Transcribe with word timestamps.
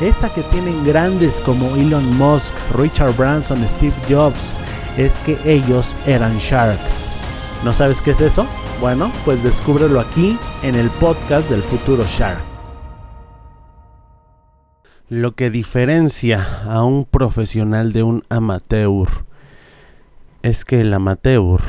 esa 0.00 0.32
que 0.32 0.42
tienen 0.44 0.84
grandes 0.84 1.40
como 1.40 1.76
Elon 1.76 2.16
Musk, 2.16 2.54
Richard 2.74 3.14
Branson, 3.16 3.66
Steve 3.68 3.94
Jobs, 4.08 4.56
es 4.96 5.20
que 5.20 5.38
ellos 5.44 5.96
eran 6.06 6.38
sharks. 6.38 7.12
¿No 7.64 7.74
sabes 7.74 8.00
qué 8.00 8.12
es 8.12 8.20
eso? 8.20 8.46
Bueno, 8.80 9.12
pues 9.24 9.42
descúbrelo 9.42 10.00
aquí 10.00 10.38
en 10.62 10.74
el 10.74 10.88
podcast 10.90 11.50
del 11.50 11.62
futuro 11.62 12.04
Shark. 12.06 12.42
Lo 15.10 15.32
que 15.32 15.50
diferencia 15.50 16.62
a 16.66 16.82
un 16.84 17.04
profesional 17.04 17.92
de 17.92 18.02
un 18.02 18.24
amateur 18.30 19.08
es 20.42 20.64
que 20.64 20.80
el 20.80 20.94
amateur 20.94 21.60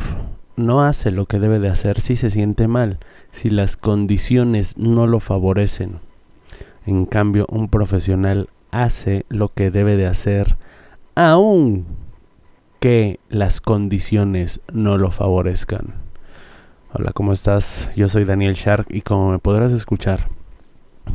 no 0.55 0.81
hace 0.81 1.11
lo 1.11 1.25
que 1.25 1.39
debe 1.39 1.59
de 1.59 1.69
hacer 1.69 1.99
si 1.99 2.15
se 2.15 2.29
siente 2.29 2.67
mal, 2.67 2.99
si 3.31 3.49
las 3.49 3.75
condiciones 3.75 4.77
no 4.77 5.07
lo 5.07 5.19
favorecen. 5.19 5.99
En 6.85 7.05
cambio, 7.05 7.45
un 7.49 7.69
profesional 7.69 8.49
hace 8.71 9.25
lo 9.29 9.49
que 9.49 9.69
debe 9.69 9.97
de 9.97 10.07
hacer 10.07 10.57
aun 11.15 11.85
que 12.79 13.19
las 13.29 13.61
condiciones 13.61 14.61
no 14.73 14.97
lo 14.97 15.11
favorezcan. 15.11 15.93
Hola, 16.93 17.11
¿cómo 17.13 17.33
estás? 17.33 17.91
Yo 17.95 18.09
soy 18.09 18.25
Daniel 18.25 18.55
Shark 18.55 18.87
y 18.89 19.01
como 19.01 19.31
me 19.31 19.39
podrás 19.39 19.71
escuchar, 19.71 20.27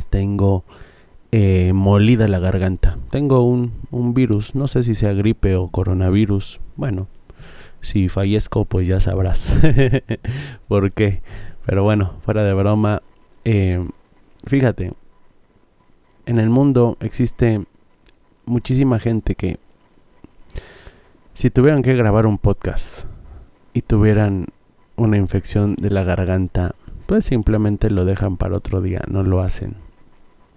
tengo 0.09 0.63
eh, 1.31 1.73
molida 1.73 2.27
la 2.29 2.39
garganta. 2.39 2.97
Tengo 3.09 3.41
un, 3.41 3.73
un 3.91 4.13
virus, 4.13 4.55
no 4.55 4.67
sé 4.69 4.83
si 4.83 4.95
sea 4.95 5.13
gripe 5.13 5.55
o 5.55 5.67
coronavirus. 5.67 6.61
Bueno, 6.77 7.07
si 7.81 8.07
fallezco, 8.07 8.65
pues 8.65 8.87
ya 8.87 9.01
sabrás 9.01 9.53
por 10.67 10.93
qué. 10.93 11.21
Pero 11.65 11.83
bueno, 11.83 12.13
fuera 12.23 12.43
de 12.43 12.53
broma, 12.53 13.01
eh, 13.43 13.85
fíjate, 14.45 14.93
en 16.27 16.39
el 16.39 16.49
mundo 16.49 16.97
existe 16.99 17.63
muchísima 18.45 18.99
gente 18.99 19.35
que 19.35 19.59
si 21.33 21.49
tuvieran 21.49 21.83
que 21.83 21.95
grabar 21.95 22.25
un 22.25 22.37
podcast 22.37 23.05
y 23.73 23.81
tuvieran 23.81 24.47
una 24.97 25.15
infección 25.15 25.75
de 25.75 25.89
la 25.89 26.03
garganta, 26.03 26.75
pues 27.05 27.25
simplemente 27.25 27.89
lo 27.89 28.03
dejan 28.03 28.35
para 28.35 28.57
otro 28.57 28.81
día, 28.81 29.01
no 29.07 29.23
lo 29.23 29.39
hacen. 29.39 29.75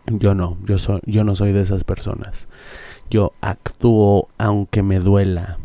Yo 0.06 0.34
no, 0.34 0.58
yo 0.66 0.76
soy 0.76 1.00
yo 1.06 1.22
no 1.22 1.36
soy 1.36 1.52
de 1.52 1.62
esas 1.62 1.84
personas. 1.84 2.48
Yo 3.08 3.32
actúo 3.40 4.28
aunque 4.38 4.82
me 4.82 4.98
duela. 4.98 5.58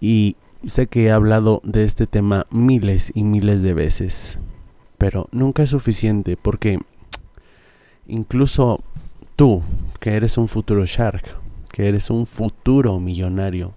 Y 0.00 0.36
sé 0.64 0.86
que 0.86 1.06
he 1.06 1.10
hablado 1.10 1.60
de 1.64 1.82
este 1.82 2.06
tema 2.06 2.46
miles 2.50 3.10
y 3.12 3.24
miles 3.24 3.62
de 3.62 3.74
veces, 3.74 4.38
pero 4.98 5.28
nunca 5.32 5.64
es 5.64 5.70
suficiente 5.70 6.36
porque 6.36 6.78
incluso 8.08 8.80
tú, 9.36 9.62
que 10.00 10.16
eres 10.16 10.38
un 10.38 10.48
futuro 10.48 10.84
shark, 10.84 11.36
que 11.72 11.88
eres 11.88 12.10
un 12.10 12.26
futuro 12.26 12.98
millonario, 13.00 13.74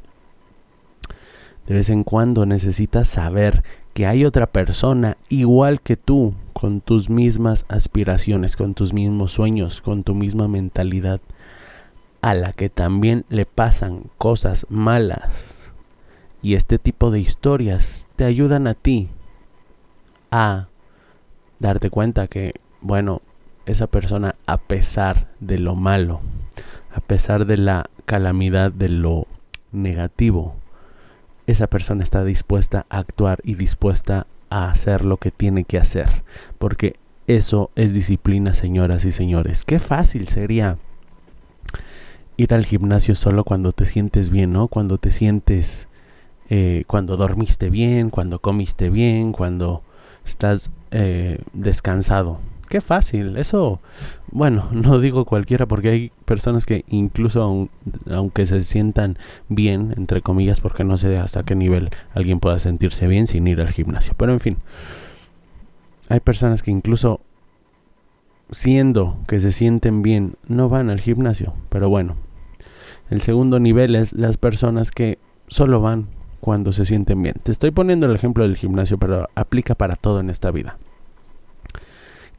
de 1.68 1.76
vez 1.76 1.90
en 1.90 2.04
cuando 2.04 2.46
necesitas 2.46 3.08
saber 3.08 3.64
que 3.94 4.08
hay 4.08 4.26
otra 4.26 4.48
persona 4.48 5.18
igual 5.30 5.82
que 5.82 5.98
tú, 5.98 6.34
con 6.54 6.82
tus 6.82 7.10
mismas 7.10 7.66
aspiraciones, 7.70 8.56
con 8.56 8.74
tus 8.74 8.92
mismos 8.92 9.32
sueños, 9.32 9.82
con 9.82 10.04
tu 10.04 10.16
misma 10.16 10.48
mentalidad, 10.48 11.22
a 12.22 12.34
la 12.34 12.54
que 12.54 12.70
también 12.70 13.26
le 13.30 13.46
pasan 13.46 14.10
cosas 14.18 14.66
malas. 14.70 15.74
Y 16.42 16.56
este 16.56 16.80
tipo 16.80 17.12
de 17.12 17.20
historias 17.20 18.08
te 18.16 18.26
ayudan 18.26 18.68
a 18.68 18.74
ti 18.74 19.10
a 20.32 20.68
darte 21.60 21.90
cuenta 21.90 22.28
que, 22.28 22.56
bueno, 22.82 23.22
esa 23.70 23.88
persona 23.88 24.36
a 24.46 24.58
pesar 24.58 25.30
de 25.40 25.60
lo 25.60 25.76
malo, 25.76 26.22
a 26.94 27.00
pesar 27.00 27.46
de 27.46 27.58
la 27.58 27.86
calamidad, 28.06 28.72
de 28.72 28.90
lo 28.90 29.28
negativo, 29.72 30.56
esa 31.48 31.68
persona 31.68 32.04
está 32.04 32.24
dispuesta 32.24 32.86
a 32.90 33.00
actuar 33.00 33.40
y 33.44 33.56
dispuesta 33.56 34.28
a 34.50 34.70
hacer 34.70 35.06
lo 35.06 35.18
que 35.18 35.32
tiene 35.32 35.64
que 35.64 35.78
hacer. 35.78 36.24
Porque 36.58 36.96
eso 37.28 37.70
es 37.76 37.94
disciplina, 37.94 38.54
señoras 38.54 39.06
y 39.06 39.12
señores. 39.12 39.64
Qué 39.64 39.80
fácil 39.80 40.28
sería 40.28 40.78
ir 42.38 42.54
al 42.54 42.66
gimnasio 42.66 43.16
solo 43.16 43.44
cuando 43.44 43.72
te 43.72 43.86
sientes 43.86 44.30
bien, 44.30 44.54
¿no? 44.54 44.68
Cuando 44.68 44.98
te 44.98 45.12
sientes, 45.12 45.88
eh, 46.50 46.84
cuando 46.88 47.18
dormiste 47.18 47.70
bien, 47.70 48.10
cuando 48.10 48.40
comiste 48.40 48.90
bien, 48.90 49.32
cuando 49.32 49.84
estás 50.26 50.72
eh, 50.92 51.40
descansado. 51.54 52.40
Qué 52.70 52.82
fácil, 52.82 53.36
eso, 53.38 53.82
bueno, 54.32 54.68
no 54.72 55.00
digo 55.00 55.26
cualquiera 55.26 55.66
porque 55.66 55.90
hay 55.90 56.12
personas 56.26 56.68
que 56.68 56.86
incluso 56.88 57.68
aunque 58.12 58.46
se 58.46 58.64
sientan 58.64 59.18
bien, 59.48 59.96
entre 59.98 60.22
comillas, 60.22 60.62
porque 60.62 60.84
no 60.84 61.00
sé 61.00 61.18
hasta 61.18 61.44
qué 61.44 61.56
nivel 61.56 61.90
alguien 62.14 62.40
pueda 62.40 62.60
sentirse 62.60 63.08
bien 63.08 63.26
sin 63.26 63.48
ir 63.48 63.60
al 63.60 63.72
gimnasio, 63.72 64.14
pero 64.16 64.34
en 64.34 64.40
fin, 64.40 64.58
hay 66.10 66.20
personas 66.20 66.62
que 66.62 66.70
incluso 66.70 67.22
siendo 68.52 69.18
que 69.28 69.40
se 69.40 69.52
sienten 69.52 70.04
bien, 70.04 70.36
no 70.48 70.70
van 70.70 70.92
al 70.92 71.00
gimnasio, 71.00 71.56
pero 71.70 71.90
bueno, 71.90 72.18
el 73.10 73.22
segundo 73.22 73.60
nivel 73.60 73.96
es 73.96 74.14
las 74.14 74.38
personas 74.38 74.92
que 74.92 75.18
solo 75.48 75.82
van 75.82 76.08
cuando 76.40 76.72
se 76.72 76.86
sienten 76.86 77.22
bien. 77.22 77.36
Te 77.42 77.52
estoy 77.52 77.72
poniendo 77.72 78.06
el 78.06 78.16
ejemplo 78.16 78.44
del 78.44 78.56
gimnasio, 78.56 79.00
pero 79.00 79.28
aplica 79.34 79.74
para 79.74 79.96
todo 79.96 80.20
en 80.20 80.30
esta 80.30 80.52
vida 80.52 80.78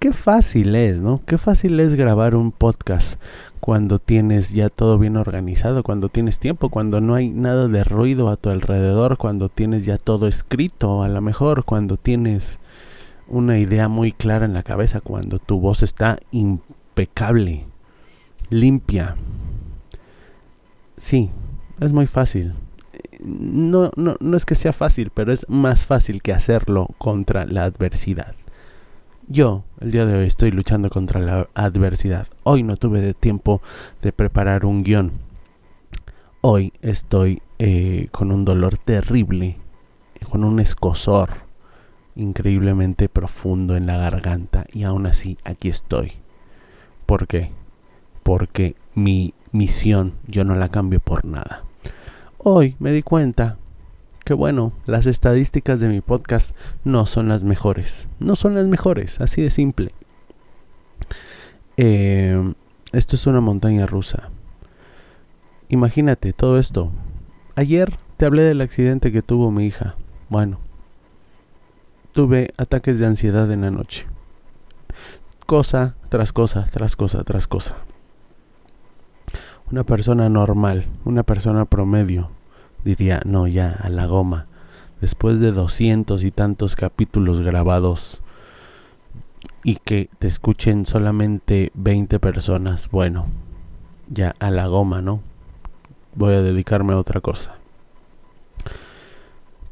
qué 0.01 0.15
fácil 0.15 0.75
es, 0.75 1.03
¿no? 1.03 1.21
Qué 1.27 1.37
fácil 1.37 1.79
es 1.79 1.95
grabar 1.95 2.35
un 2.35 2.53
podcast 2.53 3.21
cuando 3.61 3.99
tienes 3.99 4.51
ya 4.53 4.71
todo 4.71 4.99
bien 4.99 5.19
organizado, 5.19 5.83
cuando 5.83 6.09
tienes 6.09 6.41
tiempo, 6.41 6.71
cuando 6.71 7.03
no 7.03 7.15
hay 7.15 7.29
nada 7.29 7.69
de 7.69 7.85
ruido 7.85 8.31
a 8.31 8.39
tu 8.39 8.49
alrededor, 8.49 9.19
cuando 9.19 9.51
tienes 9.51 9.85
ya 9.85 9.99
todo 9.99 10.27
escrito, 10.27 11.03
a 11.03 11.09
lo 11.09 11.21
mejor 11.21 11.67
cuando 11.67 11.99
tienes 11.99 12.61
una 13.29 13.59
idea 13.59 13.89
muy 13.89 14.13
clara 14.13 14.47
en 14.47 14.55
la 14.55 14.63
cabeza, 14.63 15.03
cuando 15.03 15.39
tu 15.39 15.61
voz 15.61 15.83
está 15.83 16.19
impecable, 16.31 17.67
limpia. 18.49 19.17
Sí, 20.97 21.31
es 21.79 21.93
muy 21.93 22.07
fácil. 22.07 22.55
No, 23.23 23.91
no, 23.97 24.17
no 24.19 24.37
es 24.39 24.47
que 24.47 24.55
sea 24.55 24.73
fácil, 24.73 25.11
pero 25.13 25.31
es 25.31 25.45
más 25.51 25.85
fácil 25.85 26.23
que 26.23 26.33
hacerlo 26.33 26.89
contra 26.97 27.45
la 27.45 27.65
adversidad. 27.65 28.35
Yo, 29.33 29.63
el 29.79 29.93
día 29.93 30.07
de 30.07 30.19
hoy, 30.19 30.27
estoy 30.27 30.51
luchando 30.51 30.91
contra 30.91 31.21
la 31.21 31.49
adversidad. 31.55 32.27
Hoy 32.43 32.65
no 32.65 32.77
tuve 32.77 33.15
tiempo 33.15 33.63
de 34.03 34.11
preparar 34.11 34.65
un 34.65 34.83
guion. 34.83 35.13
Hoy 36.41 36.73
estoy 36.83 37.41
eh, 37.61 38.09
con 38.11 38.33
un 38.33 38.45
dolor 38.45 38.77
terrible, 38.77 39.57
con 40.29 40.43
un 40.43 40.59
escosor 40.59 41.31
increíblemente 42.17 43.09
profundo 43.09 43.77
en 43.77 43.87
la 43.87 43.99
garganta 43.99 44.65
y 44.73 44.83
aún 44.83 45.07
así 45.07 45.39
aquí 45.45 45.69
estoy. 45.69 46.15
¿Por 47.07 47.29
qué? 47.29 47.53
Porque 48.25 48.75
mi 48.97 49.33
misión 49.53 50.15
yo 50.27 50.43
no 50.43 50.57
la 50.57 50.71
cambio 50.71 50.99
por 50.99 51.25
nada. 51.25 51.63
Hoy 52.37 52.75
me 52.81 52.91
di 52.91 53.05
cuenta 53.05 53.59
bueno, 54.35 54.73
las 54.87 55.07
estadísticas 55.07 55.81
de 55.81 55.89
mi 55.89 56.01
podcast 56.01 56.57
no 56.85 57.07
son 57.07 57.29
las 57.29 57.45
mejores. 57.45 58.09
No 58.19 58.37
son 58.37 58.55
las 58.55 58.67
mejores, 58.67 59.21
así 59.21 59.43
de 59.43 59.51
simple. 59.51 59.93
Eh, 61.77 62.53
esto 62.93 63.17
es 63.17 63.27
una 63.27 63.41
montaña 63.41 63.87
rusa. 63.87 64.31
imagínate 65.69 66.33
todo 66.33 66.59
esto. 66.59 66.93
Ayer 67.55 67.97
te 68.17 68.27
hablé 68.27 68.43
del 68.43 68.61
accidente 68.61 69.13
que 69.13 69.23
tuvo 69.23 69.51
mi 69.51 69.67
hija. 69.67 69.97
Bueno, 70.29 70.59
tuve 72.13 72.53
ataques 72.57 72.99
de 72.99 73.07
ansiedad 73.07 73.51
en 73.53 73.63
la 73.63 73.71
noche. 73.71 74.07
Cosa 75.47 75.95
tras 76.09 76.33
cosa, 76.33 76.67
tras 76.71 76.97
cosa, 76.97 77.25
tras 77.25 77.47
cosa. 77.47 77.77
Una 79.71 79.85
persona 79.85 80.29
normal, 80.29 80.87
una 81.05 81.23
persona 81.23 81.65
promedio, 81.65 82.31
diría, 82.85 83.23
no, 83.25 83.47
ya, 83.47 83.71
a 83.71 83.89
la 83.89 84.07
goma. 84.07 84.47
Después 85.01 85.41
de 85.41 85.53
doscientos 85.53 86.25
y 86.25 86.31
tantos 86.31 86.77
capítulos 86.77 87.41
grabados 87.41 88.23
y 89.65 89.77
que 89.77 90.09
te 90.19 90.27
escuchen 90.27 90.85
solamente 90.85 91.71
20 91.75 92.19
personas, 92.19 92.91
bueno, 92.91 93.27
ya 94.09 94.35
a 94.41 94.51
la 94.51 94.67
goma, 94.67 95.01
¿no? 95.03 95.21
Voy 96.15 96.35
a 96.35 96.43
dedicarme 96.43 96.93
a 96.93 96.99
otra 96.99 97.21
cosa. 97.21 97.57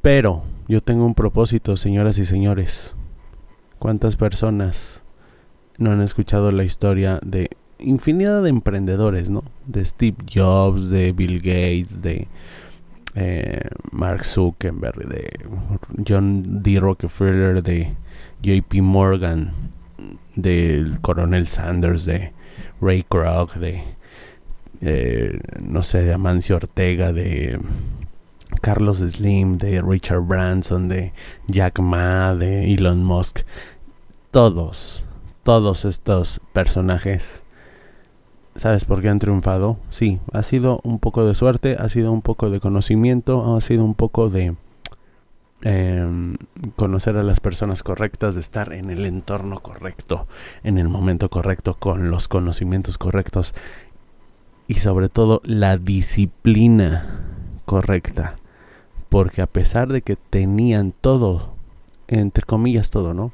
Pero 0.00 0.44
yo 0.68 0.80
tengo 0.80 1.04
un 1.04 1.14
propósito, 1.14 1.76
señoras 1.76 2.18
y 2.18 2.24
señores. 2.24 2.94
¿Cuántas 3.78 4.16
personas 4.16 5.02
no 5.76 5.90
han 5.90 6.00
escuchado 6.00 6.52
la 6.52 6.64
historia 6.64 7.20
de 7.24 7.50
infinidad 7.78 8.42
de 8.42 8.50
emprendedores, 8.50 9.30
¿no? 9.30 9.44
De 9.66 9.84
Steve 9.84 10.16
Jobs, 10.32 10.90
de 10.90 11.12
Bill 11.12 11.38
Gates, 11.38 12.02
de 12.02 12.28
eh, 13.14 13.68
Mark 13.92 14.24
Zuckerberg, 14.24 15.08
de 15.08 15.24
John 16.06 16.62
D. 16.62 16.78
Rockefeller, 16.80 17.62
de 17.62 17.94
JP 18.42 18.82
Morgan, 18.82 19.52
del 20.36 21.00
Coronel 21.00 21.48
Sanders, 21.48 22.04
de 22.04 22.32
Ray 22.80 23.04
Kroc, 23.08 23.54
de 23.54 23.82
eh, 24.80 25.40
no 25.62 25.82
sé, 25.82 26.04
de 26.04 26.12
Amancio 26.12 26.56
Ortega, 26.56 27.12
de 27.12 27.58
Carlos 28.60 28.98
Slim, 28.98 29.58
de 29.58 29.82
Richard 29.82 30.22
Branson, 30.22 30.88
de 30.88 31.12
Jack 31.48 31.80
Ma, 31.80 32.34
de 32.34 32.72
Elon 32.72 33.04
Musk. 33.04 33.40
Todos, 34.30 35.04
todos 35.42 35.84
estos 35.84 36.40
personajes. 36.52 37.44
¿Sabes 38.58 38.84
por 38.84 39.00
qué 39.00 39.08
han 39.08 39.18
triunfado? 39.18 39.78
Sí, 39.88 40.20
ha 40.32 40.42
sido 40.42 40.80
un 40.84 40.98
poco 40.98 41.24
de 41.24 41.34
suerte, 41.34 41.76
ha 41.78 41.88
sido 41.88 42.12
un 42.12 42.20
poco 42.20 42.50
de 42.50 42.60
conocimiento, 42.60 43.56
ha 43.56 43.60
sido 43.62 43.84
un 43.84 43.94
poco 43.94 44.28
de 44.28 44.56
em, 45.62 46.36
conocer 46.76 47.16
a 47.16 47.22
las 47.22 47.40
personas 47.40 47.82
correctas, 47.82 48.34
de 48.34 48.42
estar 48.42 48.74
en 48.74 48.90
el 48.90 49.06
entorno 49.06 49.60
correcto, 49.60 50.26
en 50.62 50.76
el 50.76 50.90
momento 50.90 51.30
correcto, 51.30 51.76
con 51.78 52.10
los 52.10 52.28
conocimientos 52.28 52.98
correctos 52.98 53.54
y 54.66 54.74
sobre 54.74 55.08
todo 55.08 55.40
la 55.44 55.78
disciplina 55.78 57.24
correcta 57.64 58.36
porque 59.08 59.42
a 59.42 59.46
pesar 59.46 59.88
de 59.88 60.02
que 60.02 60.16
tenían 60.16 60.92
todo, 60.92 61.54
entre 62.06 62.44
comillas 62.44 62.90
todo, 62.90 63.14
¿no? 63.14 63.32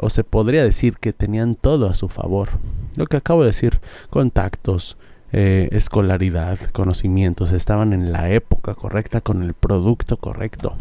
O 0.00 0.10
se 0.10 0.24
podría 0.24 0.64
decir 0.64 0.96
que 0.96 1.12
tenían 1.12 1.54
todo 1.54 1.88
a 1.88 1.94
su 1.94 2.08
favor. 2.08 2.48
Lo 2.96 3.06
que 3.06 3.16
acabo 3.16 3.42
de 3.42 3.48
decir, 3.48 3.80
contactos, 4.08 4.96
eh, 5.32 5.68
escolaridad, 5.72 6.58
conocimientos, 6.72 7.52
estaban 7.52 7.92
en 7.92 8.12
la 8.12 8.30
época 8.30 8.74
correcta, 8.74 9.20
con 9.20 9.42
el 9.42 9.54
producto 9.54 10.16
correcto. 10.16 10.76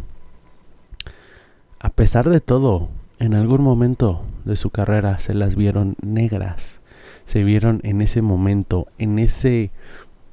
A 1.79 1.89
pesar 1.89 2.29
de 2.29 2.39
todo, 2.39 2.89
en 3.19 3.33
algún 3.33 3.61
momento 3.61 4.23
de 4.45 4.55
su 4.55 4.69
carrera 4.69 5.19
se 5.19 5.33
las 5.33 5.55
vieron 5.55 5.95
negras. 6.01 6.81
Se 7.25 7.43
vieron 7.43 7.79
en 7.83 8.01
ese 8.01 8.21
momento, 8.21 8.87
en 8.97 9.19
ese 9.19 9.71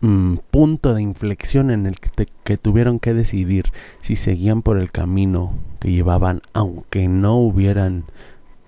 Mm, 0.02 0.36
punto 0.50 0.92
de 0.94 1.00
inflexión 1.00 1.70
en 1.70 1.86
el 1.86 1.96
que, 2.44 2.58
tuvieron 2.58 3.00
que 3.00 3.14
decidir 3.14 3.64
si 4.00 4.14
seguían 4.14 4.60
por 4.60 4.78
el 4.78 4.92
camino 4.92 5.54
que 5.80 5.90
llevaban, 5.90 6.42
aunque 6.52 7.08
no 7.08 7.38
hubieran 7.38 8.04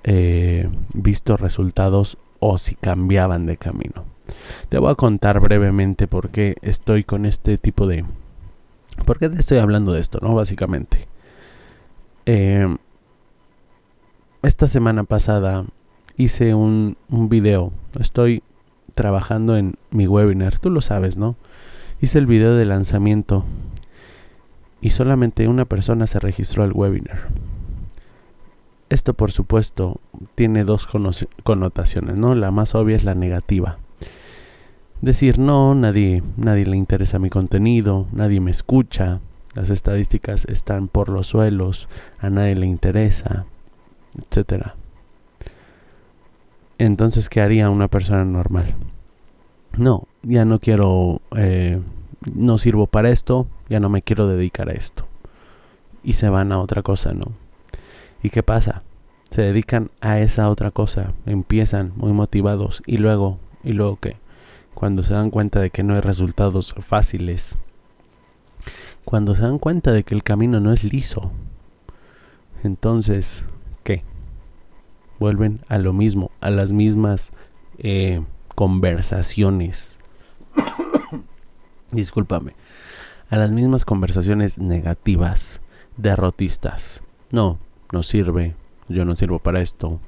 eh, 0.05 0.69
visto 0.95 1.37
resultados 1.37 2.19
o 2.41 2.59
si 2.59 2.75
cambiaban 2.75 3.47
de 3.47 3.57
camino. 3.57 4.05
Te 4.69 4.79
voy 4.79 4.91
a 4.91 4.95
contar 4.95 5.41
brevemente 5.41 6.07
por 6.07 6.31
qué 6.31 6.57
estoy 6.63 7.05
con 7.05 7.27
este 7.27 7.59
tipo 7.59 7.87
de... 7.87 8.05
¿Por 9.05 9.19
qué 9.19 9.29
te 9.29 9.39
estoy 9.39 9.59
hablando 9.59 9.93
de 9.93 10.01
esto, 10.01 10.19
no? 10.21 10.35
Básicamente. 10.35 11.07
Eh, 12.27 12.77
esta 14.43 14.67
semana 14.67 15.05
pasada 15.05 15.65
hice 16.17 16.55
un, 16.55 16.97
un 17.09 17.29
video. 17.29 17.73
Estoy 17.99 18.43
trabajando 18.95 19.57
en 19.57 19.75
mi 19.91 20.07
webinar, 20.07 20.59
tú 20.59 20.71
lo 20.71 20.81
sabes, 20.81 21.17
¿no? 21.17 21.37
Hice 22.01 22.19
el 22.19 22.27
video 22.27 22.55
de 22.57 22.65
lanzamiento 22.65 23.45
y 24.81 24.91
solamente 24.91 25.49
una 25.49 25.65
persona 25.65 26.07
se 26.07 26.21
registró 26.21 26.63
al 26.63 26.73
webinar. 26.73 27.29
Esto 28.91 29.15
por 29.15 29.33
supuesto 29.33 30.01
tiene 30.35 30.65
dos 30.65 30.89
connotaciones, 31.43 32.17
¿no? 32.17 32.35
La 32.35 32.51
más 32.51 32.75
obvia 32.75 32.97
es 32.97 33.05
la 33.05 33.15
negativa. 33.15 33.79
Decir 35.03 35.39
no, 35.39 35.75
nadie, 35.75 36.23
nadie 36.37 36.67
le 36.67 36.77
interesa 36.77 37.19
mi 37.19 37.31
contenido, 37.31 38.07
nadie 38.13 38.41
me 38.41 38.51
escucha, 38.51 39.21
las 39.55 39.71
estadísticas 39.71 40.45
están 40.47 40.89
por 40.89 41.09
los 41.09 41.29
suelos, 41.29 41.89
a 42.19 42.31
nadie 42.31 42.57
le 42.57 42.67
interesa, 42.67 43.47
etcétera 44.17 44.75
entonces 46.79 47.29
¿qué 47.29 47.41
haría 47.41 47.71
una 47.71 47.89
persona 47.89 48.25
normal? 48.25 48.75
No, 49.77 50.05
ya 50.23 50.45
no 50.45 50.61
quiero, 50.61 51.21
eh, 51.37 51.81
no 52.33 52.57
sirvo 52.59 52.87
para 52.87 53.11
esto, 53.11 53.49
ya 53.69 53.81
no 53.81 53.89
me 53.89 54.03
quiero 54.03 54.27
dedicar 54.27 54.71
a 54.71 54.73
esto. 54.73 55.07
Y 56.03 56.15
se 56.15 56.29
van 56.29 56.53
a 56.53 56.59
otra 56.59 56.83
cosa, 56.83 57.13
¿no? 57.13 57.33
¿Y 58.23 58.31
qué 58.31 58.43
pasa? 58.43 58.83
Se 59.31 59.43
dedican 59.43 59.91
a 60.01 60.19
esa 60.21 60.49
otra 60.49 60.71
cosa, 60.71 61.13
empiezan 61.27 61.93
muy 61.97 62.13
motivados 62.13 62.83
y 62.87 62.97
luego, 62.97 63.39
¿y 63.63 63.73
luego 63.73 63.99
qué? 64.01 64.17
Cuando 64.75 65.03
se 65.03 65.15
dan 65.15 65.31
cuenta 65.31 65.61
de 65.61 65.71
que 65.71 65.83
no 65.83 65.95
hay 65.95 66.01
resultados 66.01 66.75
fáciles, 66.79 67.57
cuando 69.05 69.35
se 69.35 69.43
dan 69.43 69.59
cuenta 69.59 69.93
de 69.93 70.05
que 70.05 70.15
el 70.15 70.23
camino 70.23 70.61
no 70.61 70.73
es 70.73 70.85
liso, 70.85 71.33
entonces, 72.63 73.45
¿qué? 73.85 74.03
vuelven 75.19 75.61
a 75.69 75.79
lo 75.79 75.93
mismo, 75.93 76.31
a 76.41 76.51
las 76.51 76.73
mismas 76.73 77.33
eh, 77.79 78.23
conversaciones. 78.55 79.99
Discúlpame. 81.93 82.55
A 83.31 83.37
las 83.37 83.51
mismas 83.51 83.85
conversaciones 83.85 84.59
negativas, 84.59 85.61
derrotistas. 85.97 87.03
No, 87.31 87.59
no 87.93 88.03
sirve. 88.03 88.55
Yo 88.89 89.05
no 89.05 89.17
sirvo 89.17 89.39
para 89.39 89.61
esto. 89.61 90.01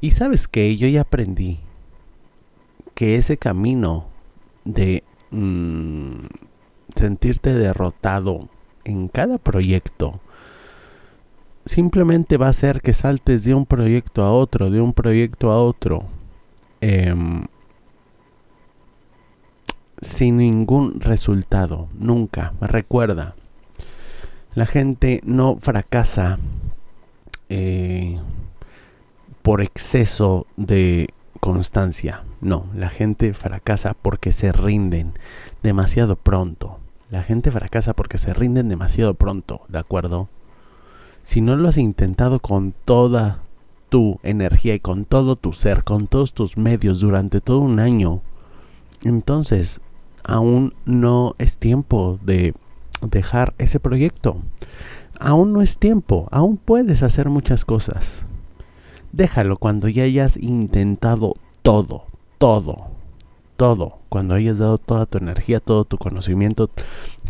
Y 0.00 0.12
sabes 0.12 0.46
que 0.48 0.76
yo 0.76 0.86
ya 0.86 1.02
aprendí 1.02 1.58
que 2.94 3.16
ese 3.16 3.36
camino 3.36 4.06
de 4.64 5.04
mm, 5.30 6.26
sentirte 6.94 7.54
derrotado 7.54 8.48
en 8.84 9.08
cada 9.08 9.38
proyecto 9.38 10.20
simplemente 11.68 12.36
va 12.36 12.48
a 12.48 12.52
ser 12.52 12.80
que 12.80 12.94
saltes 12.94 13.44
de 13.44 13.54
un 13.54 13.66
proyecto 13.66 14.24
a 14.24 14.32
otro, 14.32 14.70
de 14.70 14.80
un 14.80 14.92
proyecto 14.92 15.50
a 15.50 15.62
otro, 15.62 16.04
em, 16.80 17.46
sin 20.00 20.38
ningún 20.38 21.00
resultado, 21.00 21.88
nunca. 21.94 22.54
Recuerda, 22.60 23.34
la 24.54 24.66
gente 24.66 25.20
no 25.24 25.56
fracasa 25.60 26.38
eh, 27.48 28.18
por 29.42 29.62
exceso 29.62 30.46
de 30.56 31.08
constancia, 31.40 32.24
no, 32.40 32.68
la 32.74 32.88
gente 32.88 33.34
fracasa 33.34 33.94
porque 33.94 34.32
se 34.32 34.52
rinden 34.52 35.12
demasiado 35.62 36.16
pronto. 36.16 36.78
La 37.10 37.22
gente 37.22 37.50
fracasa 37.50 37.94
porque 37.94 38.18
se 38.18 38.34
rinden 38.34 38.68
demasiado 38.68 39.14
pronto, 39.14 39.62
¿de 39.68 39.78
acuerdo? 39.78 40.28
si 41.28 41.42
no 41.42 41.56
lo 41.56 41.68
has 41.68 41.76
intentado 41.76 42.40
con 42.40 42.72
toda 42.72 43.42
tu 43.90 44.18
energía 44.22 44.74
y 44.74 44.80
con 44.80 45.04
todo 45.04 45.36
tu 45.36 45.52
ser, 45.52 45.84
con 45.84 46.06
todos 46.06 46.32
tus 46.32 46.56
medios 46.56 47.00
durante 47.00 47.42
todo 47.42 47.58
un 47.58 47.80
año, 47.80 48.22
entonces 49.02 49.82
aún 50.24 50.72
no 50.86 51.34
es 51.36 51.58
tiempo 51.58 52.18
de 52.22 52.54
dejar 53.02 53.52
ese 53.58 53.78
proyecto. 53.78 54.38
Aún 55.18 55.52
no 55.52 55.62
es 55.62 55.78
tiempo, 55.78 56.28
aún 56.30 56.56
puedes 56.56 57.02
hacer 57.02 57.28
muchas 57.28 57.64
cosas. 57.64 58.26
Déjalo 59.12 59.56
cuando 59.56 59.88
ya 59.88 60.04
hayas 60.04 60.36
intentado 60.36 61.34
todo, 61.62 62.04
todo, 62.38 62.88
todo, 63.56 63.98
cuando 64.08 64.34
hayas 64.34 64.58
dado 64.58 64.78
toda 64.78 65.06
tu 65.06 65.18
energía, 65.18 65.60
todo 65.60 65.84
tu 65.84 65.98
conocimiento, 65.98 66.70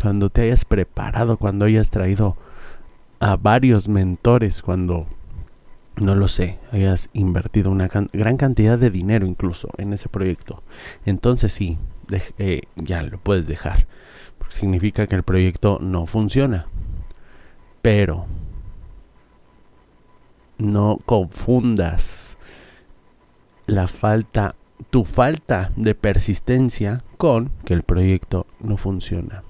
cuando 0.02 0.28
te 0.28 0.42
hayas 0.42 0.64
preparado, 0.64 1.38
cuando 1.38 1.64
hayas 1.64 1.90
traído 1.90 2.37
a 3.21 3.37
varios 3.37 3.88
mentores 3.88 4.62
cuando 4.62 5.07
no 5.97 6.14
lo 6.14 6.28
sé, 6.28 6.59
hayas 6.71 7.11
invertido 7.12 7.71
una 7.71 7.88
gran 7.88 8.37
cantidad 8.37 8.78
de 8.78 8.90
dinero 8.90 9.26
incluso 9.26 9.68
en 9.78 9.92
ese 9.92 10.09
proyecto. 10.09 10.62
Entonces 11.04 11.52
sí, 11.52 11.78
eh, 12.38 12.62
ya 12.76 13.02
lo 13.02 13.18
puedes 13.18 13.47
dejar. 13.47 13.87
Significa 14.49 15.07
que 15.07 15.16
el 15.16 15.25
proyecto 15.25 15.78
no 15.80 16.07
funciona. 16.07 16.66
Pero 17.82 18.26
no 20.58 20.99
confundas 21.04 22.37
la 23.66 23.87
falta, 23.87 24.56
tu 24.90 25.04
falta 25.04 25.73
de 25.76 25.94
persistencia 25.94 27.02
con 27.16 27.50
que 27.64 27.75
el 27.75 27.82
proyecto 27.82 28.47
no 28.61 28.76
funciona. 28.76 29.44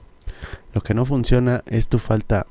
Lo 0.75 0.83
que 0.83 0.95
no 0.95 1.05
funciona 1.05 1.63
es 1.67 1.89
tu 1.89 1.99
falta 1.99 2.47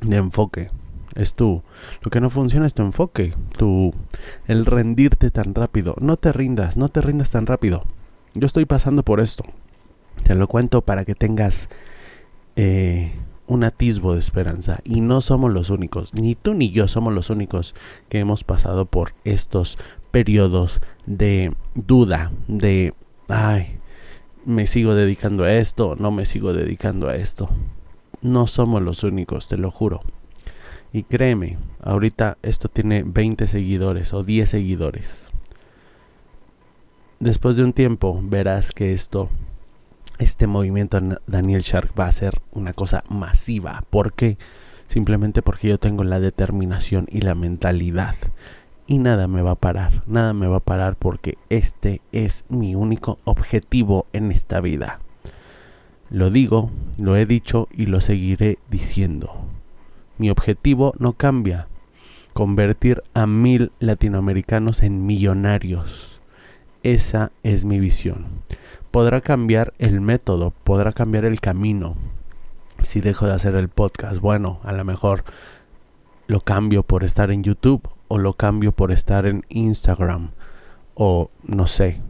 de 0.00 0.16
enfoque. 0.16 0.70
Es 1.14 1.34
tú. 1.34 1.62
Lo 2.02 2.10
que 2.10 2.20
no 2.20 2.30
funciona 2.30 2.66
es 2.66 2.74
tu 2.74 2.82
enfoque. 2.82 3.34
Tu 3.56 3.92
el 4.46 4.66
rendirte 4.66 5.30
tan 5.30 5.54
rápido. 5.54 5.94
No 6.00 6.16
te 6.16 6.32
rindas, 6.32 6.76
no 6.76 6.88
te 6.88 7.00
rindas 7.00 7.30
tan 7.30 7.46
rápido. 7.46 7.84
Yo 8.34 8.46
estoy 8.46 8.64
pasando 8.64 9.02
por 9.02 9.20
esto. 9.20 9.44
Te 10.24 10.34
lo 10.34 10.48
cuento 10.48 10.82
para 10.82 11.04
que 11.04 11.14
tengas 11.14 11.68
eh, 12.56 13.12
un 13.52 13.64
atisbo 13.64 14.14
de 14.14 14.20
esperanza. 14.20 14.80
Y 14.84 15.00
no 15.00 15.20
somos 15.20 15.52
los 15.52 15.70
únicos. 15.70 16.14
Ni 16.14 16.34
tú 16.34 16.54
ni 16.54 16.70
yo 16.70 16.88
somos 16.88 17.12
los 17.12 17.30
únicos 17.30 17.74
que 18.08 18.18
hemos 18.18 18.44
pasado 18.44 18.86
por 18.86 19.14
estos 19.24 19.78
periodos 20.10 20.80
de 21.06 21.52
duda. 21.74 22.32
De, 22.48 22.94
ay, 23.28 23.78
me 24.44 24.66
sigo 24.66 24.94
dedicando 24.94 25.44
a 25.44 25.52
esto, 25.52 25.96
no 25.98 26.10
me 26.10 26.26
sigo 26.26 26.52
dedicando 26.52 27.08
a 27.08 27.14
esto. 27.14 27.50
No 28.22 28.46
somos 28.46 28.82
los 28.82 29.04
únicos, 29.04 29.48
te 29.48 29.58
lo 29.58 29.70
juro. 29.70 30.00
Y 30.92 31.04
créeme, 31.04 31.58
ahorita 31.80 32.38
esto 32.42 32.68
tiene 32.68 33.02
20 33.02 33.46
seguidores 33.46 34.12
o 34.12 34.22
10 34.22 34.48
seguidores. 34.48 35.30
Después 37.18 37.56
de 37.56 37.64
un 37.64 37.72
tiempo 37.72 38.20
verás 38.22 38.72
que 38.72 38.92
esto, 38.92 39.30
este 40.18 40.46
movimiento 40.46 41.00
Daniel 41.26 41.62
Shark 41.62 41.92
va 41.98 42.06
a 42.06 42.12
ser 42.12 42.40
una 42.52 42.72
cosa 42.72 43.04
masiva. 43.08 43.82
¿Por 43.90 44.12
qué? 44.12 44.38
Simplemente 44.86 45.42
porque 45.42 45.68
yo 45.68 45.78
tengo 45.78 46.04
la 46.04 46.20
determinación 46.20 47.06
y 47.10 47.22
la 47.22 47.34
mentalidad. 47.34 48.14
Y 48.86 48.98
nada 48.98 49.28
me 49.28 49.42
va 49.42 49.52
a 49.52 49.56
parar, 49.56 50.02
nada 50.06 50.34
me 50.34 50.48
va 50.48 50.56
a 50.56 50.60
parar 50.60 50.96
porque 50.96 51.38
este 51.48 52.02
es 52.12 52.44
mi 52.48 52.74
único 52.74 53.18
objetivo 53.24 54.06
en 54.12 54.30
esta 54.32 54.60
vida. 54.60 55.00
Lo 56.10 56.28
digo, 56.28 56.70
lo 56.98 57.16
he 57.16 57.24
dicho 57.24 57.68
y 57.72 57.86
lo 57.86 58.02
seguiré 58.02 58.58
diciendo. 58.68 59.46
Mi 60.18 60.28
objetivo 60.28 60.92
no 60.98 61.14
cambia. 61.14 61.68
Convertir 62.34 63.02
a 63.14 63.26
mil 63.26 63.72
latinoamericanos 63.78 64.82
en 64.82 65.06
millonarios. 65.06 66.20
Esa 66.82 67.32
es 67.42 67.64
mi 67.64 67.80
visión. 67.80 68.26
Podrá 68.92 69.20
cambiar 69.20 69.74
el 69.78 70.00
método, 70.00 70.52
podrá 70.62 70.92
cambiar 70.92 71.24
el 71.24 71.40
camino. 71.40 71.96
Si 72.78 73.00
dejo 73.00 73.26
de 73.26 73.32
hacer 73.32 73.56
el 73.56 73.68
podcast, 73.68 74.20
bueno, 74.20 74.60
a 74.62 74.72
lo 74.72 74.84
mejor 74.84 75.24
lo 76.28 76.40
cambio 76.40 76.84
por 76.84 77.02
estar 77.02 77.32
en 77.32 77.42
YouTube 77.42 77.88
o 78.06 78.18
lo 78.18 78.34
cambio 78.34 78.70
por 78.70 78.92
estar 78.92 79.26
en 79.26 79.44
Instagram 79.48 80.30
o 80.94 81.30
no 81.42 81.66
sé, 81.66 82.00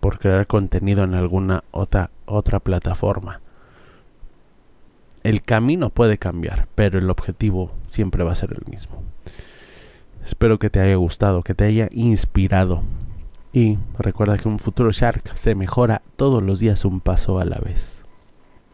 por 0.00 0.18
crear 0.18 0.46
contenido 0.46 1.04
en 1.04 1.14
alguna 1.14 1.64
otra 1.70 2.10
otra 2.26 2.60
plataforma 2.60 3.40
el 5.26 5.42
camino 5.42 5.90
puede 5.90 6.18
cambiar, 6.18 6.68
pero 6.76 7.00
el 7.00 7.10
objetivo 7.10 7.72
siempre 7.88 8.22
va 8.22 8.30
a 8.30 8.36
ser 8.36 8.52
el 8.52 8.62
mismo. 8.70 9.02
Espero 10.24 10.60
que 10.60 10.70
te 10.70 10.78
haya 10.78 10.94
gustado, 10.94 11.42
que 11.42 11.52
te 11.52 11.64
haya 11.64 11.88
inspirado. 11.90 12.84
Y 13.56 13.78
recuerda 13.98 14.36
que 14.36 14.48
un 14.48 14.58
futuro 14.58 14.92
Shark 14.92 15.32
se 15.34 15.54
mejora 15.54 16.02
todos 16.16 16.42
los 16.42 16.58
días 16.58 16.84
un 16.84 17.00
paso 17.00 17.38
a 17.38 17.46
la 17.46 17.56
vez. 17.58 18.05